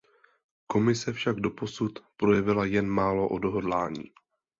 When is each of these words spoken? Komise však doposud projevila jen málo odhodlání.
Komise 0.67 1.13
však 1.13 1.39
doposud 1.39 1.99
projevila 2.17 2.65
jen 2.65 2.89
málo 2.89 3.29
odhodlání. 3.29 4.03